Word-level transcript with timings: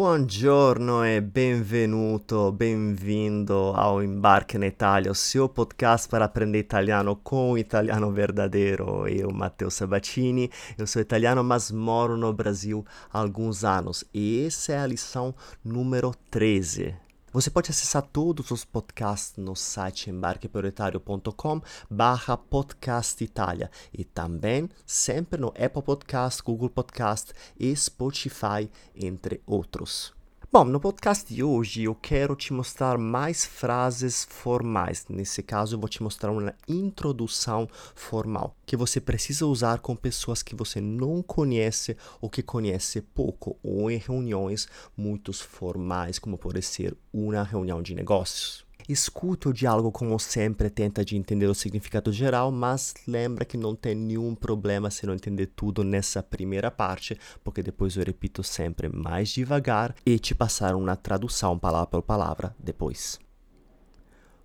Buongiorno 0.00 1.04
e 1.04 1.20
benvenuto, 1.20 2.50
bem-vindo 2.52 3.52
ao 3.76 4.02
Embarque 4.02 4.56
na 4.56 4.66
Itália, 4.66 5.12
o 5.12 5.14
seu 5.14 5.46
podcast 5.46 6.08
para 6.08 6.24
aprender 6.24 6.58
italiano 6.58 7.14
com 7.16 7.52
o 7.52 7.58
italiano 7.58 8.10
verdadeiro. 8.10 9.06
Eu, 9.06 9.30
Matteo 9.30 9.70
Sabatini, 9.70 10.50
eu 10.78 10.86
sou 10.86 11.02
italiano, 11.02 11.44
mas 11.44 11.70
moro 11.70 12.16
no 12.16 12.32
Brasil 12.32 12.82
há 13.12 13.18
alguns 13.18 13.62
anos 13.62 14.02
e 14.14 14.46
essa 14.46 14.72
é 14.72 14.78
a 14.78 14.86
lição 14.86 15.34
número 15.62 16.14
13. 16.30 17.09
Você 17.32 17.48
pode 17.48 17.70
acessar 17.70 18.02
todos 18.02 18.50
os 18.50 18.64
podcasts 18.64 19.36
no 19.36 19.54
site 19.54 20.10
embarqueprioritario.com 20.10 21.62
barra 21.88 22.36
podcast 22.36 23.22
Itália 23.22 23.70
e 23.92 24.02
também 24.04 24.68
sempre 24.84 25.40
no 25.40 25.48
Apple 25.48 25.82
Podcast, 25.82 26.42
Google 26.42 26.70
Podcast 26.70 27.32
e 27.56 27.74
Spotify, 27.76 28.68
entre 28.96 29.40
outros. 29.46 30.19
Bom, 30.52 30.64
no 30.64 30.80
podcast 30.80 31.32
de 31.32 31.44
hoje 31.44 31.84
eu 31.84 31.94
quero 31.94 32.34
te 32.34 32.52
mostrar 32.52 32.98
mais 32.98 33.44
frases 33.44 34.26
formais. 34.28 35.06
Nesse 35.08 35.44
caso, 35.44 35.76
eu 35.76 35.78
vou 35.78 35.88
te 35.88 36.02
mostrar 36.02 36.32
uma 36.32 36.52
introdução 36.66 37.68
formal 37.94 38.56
que 38.66 38.76
você 38.76 39.00
precisa 39.00 39.46
usar 39.46 39.78
com 39.78 39.94
pessoas 39.94 40.42
que 40.42 40.56
você 40.56 40.80
não 40.80 41.22
conhece 41.22 41.96
ou 42.20 42.28
que 42.28 42.42
conhece 42.42 43.00
pouco, 43.00 43.56
ou 43.62 43.92
em 43.92 43.98
reuniões 43.98 44.66
muito 44.96 45.32
formais, 45.32 46.18
como 46.18 46.36
pode 46.36 46.62
ser 46.62 46.96
uma 47.12 47.44
reunião 47.44 47.80
de 47.80 47.94
negócios. 47.94 48.69
Escuta 48.90 49.48
o 49.48 49.52
diálogo 49.52 49.92
como 49.92 50.18
sempre, 50.18 50.68
tenta 50.68 51.04
de 51.04 51.16
entender 51.16 51.46
o 51.46 51.54
significado 51.54 52.12
geral, 52.12 52.50
mas 52.50 52.92
lembra 53.06 53.44
que 53.44 53.56
não 53.56 53.76
tem 53.76 53.94
nenhum 53.94 54.34
problema 54.34 54.90
se 54.90 55.06
não 55.06 55.14
entender 55.14 55.46
tudo 55.46 55.84
nessa 55.84 56.24
primeira 56.24 56.72
parte, 56.72 57.16
porque 57.44 57.62
depois 57.62 57.96
eu 57.96 58.02
repito 58.02 58.42
sempre 58.42 58.88
mais 58.88 59.28
devagar 59.28 59.94
e 60.04 60.18
te 60.18 60.34
passar 60.34 60.74
uma 60.74 60.96
tradução 60.96 61.56
palavra 61.56 61.86
por 61.86 62.02
palavra 62.02 62.52
depois. 62.58 63.16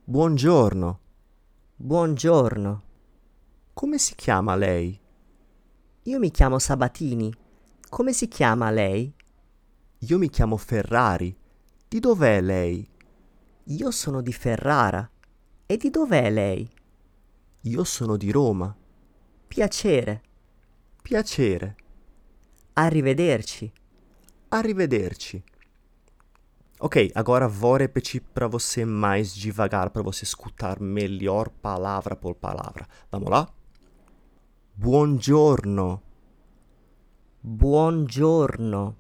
Buongiorno. 0.05 1.00
Buongiorno, 1.75 2.83
Come 3.73 3.98
si 3.98 4.14
chiama 4.14 4.53
lei? 4.53 5.02
io 6.03 6.20
mi 6.20 6.30
chiamo 6.30 6.59
Sabatini. 6.59 7.33
Come 7.89 8.14
si 8.14 8.27
chiama 8.27 8.70
lei? 8.70 9.11
Io 10.02 10.20
mi 10.20 10.30
chiamo 10.30 10.55
Ferrari. 10.55 11.36
Di 11.88 12.00
dov'è 12.00 12.42
lei? 12.42 12.94
Io 13.69 13.89
sono 13.89 14.21
di 14.21 14.31
Ferrara. 14.31 15.09
E 15.66 15.77
di 15.77 15.89
dov'è 15.89 16.30
lei? 16.30 16.69
Io 17.61 17.83
sono 17.83 18.16
di 18.16 18.30
Roma. 18.30 18.75
Piacere. 19.47 20.21
Piacere. 21.02 21.75
Arrivederci. 22.73 23.71
Arrivederci. 24.49 25.43
Ok, 26.77 27.09
agora 27.16 27.47
vou 27.47 27.77
repetir 27.77 28.21
para 28.21 28.47
você 28.47 28.86
mais 28.86 29.33
devagar, 29.33 29.89
para 29.89 30.03
você 30.03 30.25
escutar 30.25 30.80
melhor 30.80 31.49
palavra 31.49 32.16
por 32.16 32.36
palavra. 32.36 32.88
Vamos 33.09 33.30
lá? 33.31 33.52
Buongiorno. 34.75 36.03
Buongiorno. 37.41 38.95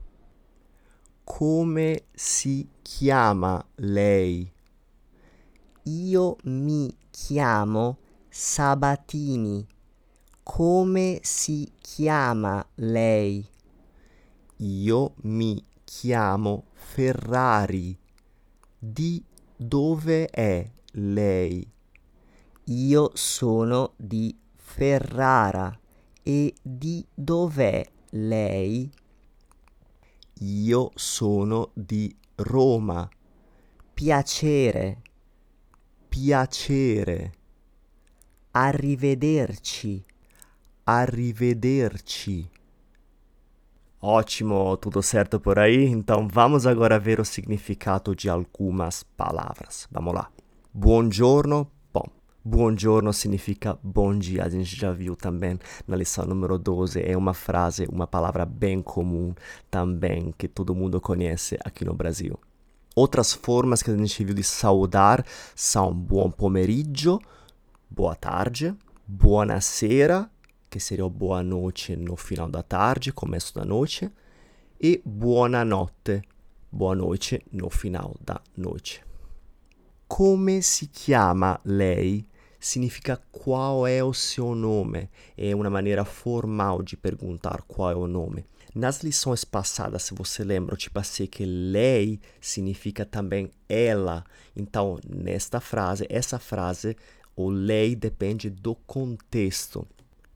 Come 1.23 2.05
si 2.15 2.67
chiama 2.81 3.63
lei? 3.75 4.54
Io 5.87 6.37
mi 6.45 6.91
chiamo 7.11 7.99
Sabatini. 8.27 9.67
Come 10.41 11.19
si 11.21 11.71
chiama 11.79 12.65
lei? 12.75 13.47
Io 14.57 15.13
mi 15.21 15.63
chiamo 15.83 16.65
Ferrari. 16.73 17.95
Di 18.79 19.23
dove 19.55 20.25
è 20.29 20.67
lei? 20.93 21.71
Io 22.63 23.11
sono 23.13 23.93
di 23.95 24.35
Ferrara. 24.55 25.79
E 26.23 26.55
di 26.63 27.05
dov'è 27.13 27.85
lei? 28.09 28.91
Io 30.39 30.91
sono 30.95 31.69
di 31.75 32.17
Roma. 32.37 33.07
Piacere. 33.93 35.01
Piacere. 36.15 37.29
Arrivederci. 38.53 40.01
Arrivederci. 40.85 42.49
Ótimo, 43.99 44.77
tudo 44.77 45.01
certo 45.03 45.41
por 45.41 45.59
aí? 45.59 45.83
Então 45.83 46.25
vamos 46.25 46.65
agora 46.65 46.97
ver 46.97 47.19
o 47.19 47.25
significado 47.25 48.15
de 48.15 48.29
algumas 48.29 49.03
palavras. 49.03 49.89
Vamos 49.91 50.13
lá. 50.13 50.31
Buongiorno. 50.73 51.69
Bom, 51.93 52.07
buongiorno 52.45 53.11
significa 53.11 53.77
bom 53.83 54.17
dia. 54.17 54.45
A 54.45 54.49
gente 54.49 54.73
já 54.73 54.93
viu 54.93 55.17
também 55.17 55.59
na 55.85 55.97
lição 55.97 56.25
número 56.25 56.57
12. 56.57 57.01
É 57.03 57.17
uma 57.17 57.33
frase, 57.33 57.85
uma 57.91 58.07
palavra 58.07 58.45
bem 58.45 58.81
comum 58.81 59.35
também 59.69 60.33
que 60.37 60.47
todo 60.47 60.73
mundo 60.73 61.01
conhece 61.01 61.57
aqui 61.61 61.83
no 61.83 61.93
Brasil. 61.93 62.39
Outras 62.95 63.33
formas 63.33 63.83
que 63.83 63.91
a 63.91 63.97
gente 63.97 64.23
viu 64.23 64.33
de 64.33 64.41
saudar 64.41 65.25
são 65.53 65.93
buon 65.93 66.31
pomeriggio, 66.31 67.19
boa 67.89 68.15
tarde, 68.15 68.73
buonasera, 69.05 70.31
que 70.69 70.79
seria 70.79 71.05
o 71.05 71.09
boa 71.09 71.43
noite 71.43 71.93
no 71.93 72.15
final 72.15 72.49
da 72.49 72.63
tarde, 72.63 73.11
começo 73.11 73.53
da 73.53 73.65
noite, 73.65 74.09
e 74.79 75.01
buonanotte, 75.03 76.21
boa 76.71 76.95
noite 76.95 77.45
no 77.51 77.69
final 77.69 78.15
da 78.21 78.39
noite. 78.55 79.03
Come 80.07 80.61
si 80.61 80.89
chiama 80.93 81.59
lei? 81.65 82.25
Significa 82.57 83.21
qual 83.29 83.85
é 83.85 84.01
o 84.01 84.13
seu 84.13 84.55
nome. 84.55 85.09
É 85.37 85.53
uma 85.53 85.69
maneira 85.69 86.05
formal 86.05 86.81
de 86.81 86.95
perguntar 86.95 87.61
qual 87.67 87.91
é 87.91 87.95
o 87.95 88.07
nome. 88.07 88.45
Nas 88.75 89.01
lições 89.01 89.45
passadas, 89.45 90.03
se 90.03 90.13
você 90.13 90.43
lembra, 90.43 90.73
eu 90.73 90.77
te 90.77 90.89
passei 90.89 91.27
que 91.27 91.45
lei 91.45 92.19
significa 92.41 93.05
também 93.05 93.49
ela. 93.69 94.25
Então, 94.53 94.99
nesta 95.07 95.61
frase, 95.61 96.05
essa 96.09 96.37
frase, 96.37 96.97
o 97.37 97.49
lei 97.49 97.95
depende 97.95 98.49
do 98.49 98.75
contexto. 98.75 99.87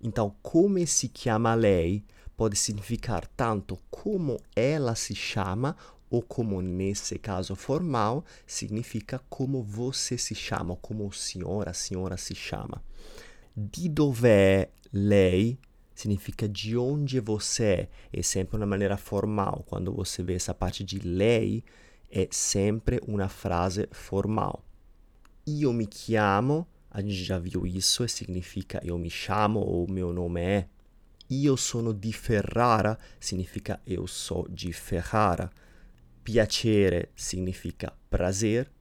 Então, 0.02 0.34
como 0.42 0.88
se 0.88 1.12
chama 1.14 1.54
lei 1.54 2.02
pode 2.38 2.56
significar 2.56 3.28
tanto 3.36 3.78
como 3.92 4.40
ela 4.56 4.96
se 4.96 5.14
chama 5.14 5.76
ou 6.10 6.22
como 6.22 6.62
nesse 6.62 7.20
caso 7.20 7.58
formal 7.58 8.24
significa 8.48 9.20
como 9.30 9.62
você 9.62 10.18
se 10.18 10.34
chama, 10.34 10.78
como 10.78 11.06
o 11.06 11.12
senhor, 11.12 11.68
a 11.68 11.74
senhora 11.74 12.16
se 12.16 12.34
chama. 12.34 12.82
Di 13.54 13.90
dov'è 13.90 14.70
lei 14.94 15.60
significa 16.00 16.48
de 16.48 16.78
onde 16.78 17.20
você 17.20 17.64
é. 17.64 17.90
É 18.14 18.22
sempre 18.22 18.56
uma 18.56 18.66
maneira 18.66 18.96
formal. 18.96 19.66
Quando 19.68 19.92
você 19.92 20.24
vê 20.24 20.36
essa 20.36 20.54
parte 20.54 20.82
de 20.82 20.98
lei, 20.98 21.62
é 22.10 22.26
sempre 22.32 23.02
uma 23.06 23.28
frase 23.28 23.86
formal. 23.92 24.64
Io 25.46 25.74
mi 25.74 25.90
chiamo, 25.92 26.66
a 26.90 27.02
gente 27.02 27.22
já 27.22 27.38
viu 27.38 27.68
isso, 27.68 28.08
significa 28.08 28.80
eu 28.82 28.98
me 28.98 29.10
chamo 29.10 29.60
ou 29.60 29.92
meu 29.92 30.14
nome 30.14 30.42
é. 30.42 30.70
Io 31.30 31.58
sono 31.58 31.94
di 31.94 32.14
Ferrara 32.14 32.98
significa 33.20 33.82
eu 33.86 34.08
sou 34.08 34.48
de 34.48 34.72
Ferrara. 34.72 35.52
Piacere 36.24 37.10
significa 37.14 37.94
prazer. 38.10 38.72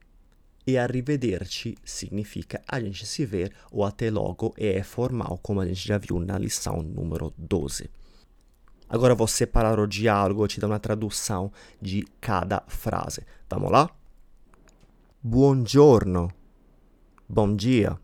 E 0.69 0.77
arrivederci 0.77 1.75
significa 1.83 2.61
a 2.67 2.79
gente 2.79 3.03
se 3.03 3.25
ver 3.25 3.51
ou 3.71 3.83
até 3.83 4.11
logo 4.11 4.53
e 4.55 4.67
é 4.67 4.83
formal, 4.83 5.39
como 5.41 5.61
a 5.61 5.65
gente 5.65 5.87
já 5.87 5.97
viu 5.97 6.19
na 6.19 6.37
lição 6.37 6.83
número 6.83 7.33
12. 7.35 7.89
Agora 8.87 9.15
vou 9.15 9.27
separar 9.27 9.79
o 9.79 9.87
diálogo 9.87 10.45
e 10.45 10.47
te 10.47 10.59
dar 10.59 10.67
uma 10.67 10.79
tradução 10.79 11.51
de 11.81 12.05
cada 12.21 12.61
frase. 12.67 13.25
Vamos 13.49 13.71
lá? 13.71 13.89
Buongiorno. 15.23 16.31
Bom 17.27 17.55
dia. 17.55 17.99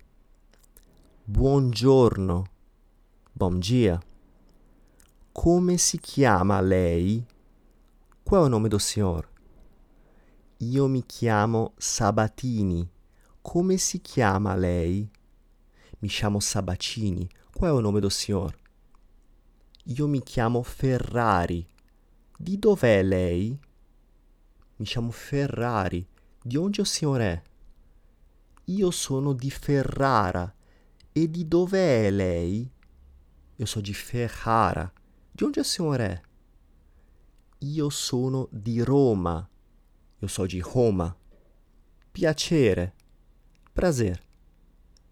Buongiorno. 1.24 2.46
Bom 3.32 3.60
dia. 3.60 4.00
Come 5.32 5.78
si 5.78 6.00
chiama 6.00 6.60
lei? 6.62 7.24
Qual 8.24 8.42
è 8.42 8.46
o 8.46 8.50
nome 8.50 8.70
do 8.70 8.80
senhor? 8.80 9.35
Io 10.60 10.88
mi 10.88 11.06
chiamo 11.06 11.74
Sabatini. 11.76 12.90
Come 13.42 13.76
si 13.76 14.00
chiama 14.00 14.56
lei? 14.56 15.06
Mi 16.00 16.08
chiamo 16.08 16.40
Sabatini. 16.40 17.30
Qual 17.52 17.72
è 17.72 17.74
o 17.74 17.82
nome 17.82 18.00
do 18.00 18.08
senhor? 18.08 18.56
Io 19.84 20.08
mi 20.08 20.24
chiamo 20.24 20.64
Ferrari. 20.64 21.68
Di 22.38 22.58
dov'è 22.58 23.04
lei? 23.04 23.60
Mi 24.78 24.86
chiamo 24.86 25.12
Ferrari. 25.12 26.08
Di 26.42 26.56
onde 26.56 26.80
o 26.80 26.86
senhor 26.86 27.20
è? 27.20 27.42
Io 28.66 28.92
sono 28.92 29.34
di 29.34 29.52
Ferrara. 29.52 30.56
E 31.12 31.30
di 31.30 31.50
dov'è 31.50 32.10
lei? 32.10 32.72
Io 33.58 33.66
sono 33.66 33.84
di 33.84 33.94
Ferrara. 33.94 34.90
Di 35.30 35.44
onde 35.44 35.60
o 35.60 35.64
senhor 35.64 36.00
è? 36.00 36.22
Io 37.60 37.90
sono 37.90 38.48
di 38.52 38.82
Roma. 38.82 39.50
Eu 40.26 40.30
sou 40.30 40.48
de 40.48 40.58
Roma. 40.58 41.16
Piacere. 42.12 42.92
Prazer. 43.76 44.20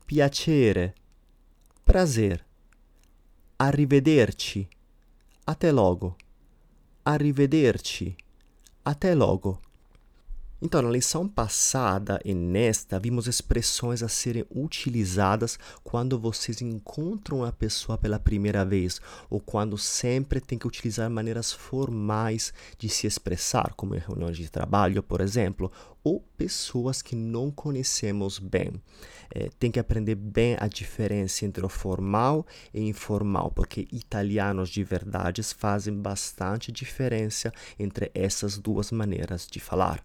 Piacere. 0.07 0.95
Prazer. 1.85 2.43
Arrivederci. 3.59 4.67
Até 5.45 5.71
logo. 5.71 6.17
Arrivederci. 7.05 8.17
Até 8.83 9.13
logo. 9.13 9.61
Então, 10.65 10.81
na 10.81 10.89
lição 10.89 11.27
passada 11.27 12.21
e 12.23 12.33
nesta, 12.33 12.97
vimos 12.97 13.27
expressões 13.27 14.01
a 14.01 14.07
serem 14.07 14.45
utilizadas 14.49 15.59
quando 15.83 16.17
vocês 16.17 16.61
encontram 16.61 17.43
a 17.43 17.51
pessoa 17.51 17.97
pela 17.97 18.17
primeira 18.17 18.63
vez 18.63 19.01
ou 19.29 19.41
quando 19.41 19.77
sempre 19.77 20.39
tem 20.39 20.57
que 20.57 20.65
utilizar 20.65 21.09
maneiras 21.09 21.51
formais 21.51 22.53
de 22.77 22.87
se 22.87 23.05
expressar, 23.05 23.73
como 23.75 23.93
em 23.93 23.99
reuniões 23.99 24.37
de 24.37 24.49
trabalho, 24.49 25.03
por 25.03 25.19
exemplo, 25.19 25.69
ou 26.01 26.21
pessoas 26.37 27.01
que 27.01 27.13
não 27.13 27.51
conhecemos 27.51 28.39
bem. 28.39 28.71
É, 29.35 29.49
tem 29.59 29.69
que 29.69 29.81
aprender 29.81 30.15
bem 30.15 30.55
a 30.61 30.69
diferença 30.69 31.43
entre 31.43 31.65
o 31.65 31.67
formal 31.67 32.47
e 32.73 32.79
informal, 32.87 33.51
porque 33.51 33.85
italianos 33.91 34.69
de 34.69 34.81
verdade 34.81 35.43
fazem 35.43 35.93
bastante 35.93 36.71
diferença 36.71 37.51
entre 37.77 38.09
essas 38.15 38.57
duas 38.57 38.91
maneiras 38.91 39.45
de 39.45 39.59
falar. 39.59 40.01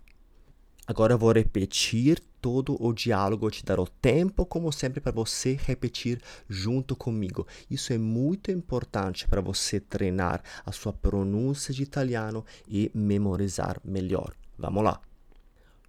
Agora 0.89 1.13
eu 1.13 1.19
vou 1.19 1.31
repetir 1.33 2.19
todo 2.41 2.83
o 2.83 2.95
diálogo, 2.95 3.51
te 3.51 3.63
dar 3.63 3.79
o 3.79 3.87
tempo, 3.87 4.47
como 4.47 4.73
sempre, 4.73 5.03
para 5.03 5.13
você 5.13 5.53
repetir 5.53 6.19
junto 6.49 6.97
comigo. 6.97 7.47
Isso 7.71 7.93
é 7.93 7.99
muito 7.99 8.51
importante 8.51 9.29
para 9.29 9.43
você 9.43 9.79
treinar 9.79 10.43
a 10.65 10.73
sua 10.73 10.91
pronúncia 10.91 11.75
de 11.75 11.83
italiano 11.83 12.43
e 12.67 12.91
memorizar 12.95 13.79
melhor. 13.85 14.35
Vamos 14.57 14.83
lá. 14.83 14.99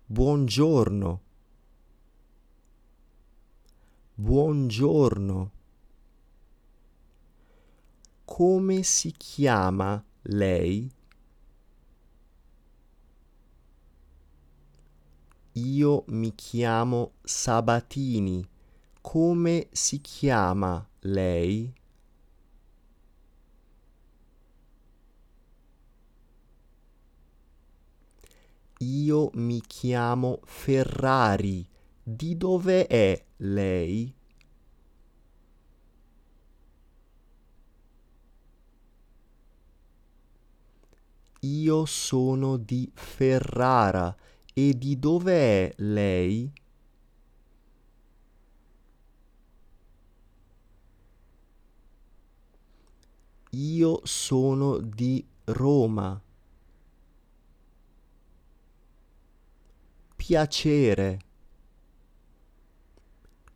Buongiorno. 0.06 1.22
Buongiorno. 4.18 5.50
Come 8.25 8.84
si 8.84 9.13
chiama 9.18 10.04
lei? 10.24 10.92
Io 15.54 16.04
mi 16.07 16.36
chiamo 16.36 17.13
Sabatini. 17.24 18.48
Come 19.01 19.68
si 19.72 20.00
chiama 20.00 20.88
lei? 21.01 21.74
Io 28.80 29.30
mi 29.34 29.62
chiamo 29.66 30.40
Ferrari. 30.44 31.68
Di 32.04 32.38
dove 32.38 32.88
è 32.88 33.25
lei? 33.38 34.13
Io 41.42 41.86
sono 41.86 42.57
di 42.57 42.90
Ferrara. 42.94 44.16
E 44.60 44.78
di 44.78 45.00
dove 45.00 45.34
è 45.34 45.74
lei? 45.78 46.52
Io 53.52 54.02
sono 54.04 54.80
di 54.80 55.26
Roma. 55.46 56.22
Piacere. 60.18 61.20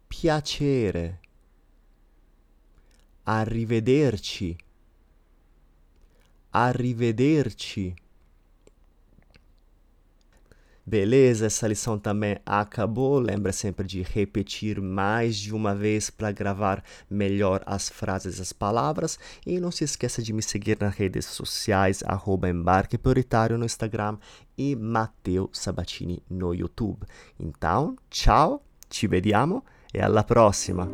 Piacere. 0.08 1.20
Arrivederci. 3.24 4.56
Arrivederci. 6.52 8.03
Beleza, 10.94 11.48
essa 11.48 11.68
lição 11.68 11.98
também 11.98 12.38
acabou. 12.46 13.18
Lembra 13.18 13.52
sempre 13.52 13.88
de 13.88 14.04
repetir 14.04 14.80
mais 14.80 15.36
de 15.36 15.52
uma 15.52 15.74
vez 15.74 16.12
para 16.12 16.32
gravar 16.32 16.84
melhor 17.10 17.64
as 17.66 17.90
frases 17.90 18.38
e 18.38 18.42
as 18.44 18.54
palavras. 18.54 19.18
E 19.44 19.60
não 19.60 19.72
se 19.72 19.84
esqueça 19.84 20.22
de 20.22 20.32
me 20.32 20.44
seguir 20.44 20.78
nas 20.80 20.94
redes 20.94 21.26
sociais, 21.26 22.04
arroba 22.06 22.48
Embarque 22.48 22.96
Prioritário 22.96 23.58
no 23.58 23.66
Instagram 23.66 24.20
e 24.56 24.76
Matteo 24.76 25.50
Sabatini 25.52 26.22
no 26.30 26.54
YouTube. 26.54 27.08
Então, 27.40 27.98
tchau, 28.08 28.64
ci 28.88 29.08
vediamo 29.08 29.66
e 29.92 30.00
alla 30.00 30.24
prossima! 30.24 30.88